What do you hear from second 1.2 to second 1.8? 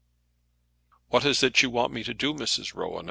is it you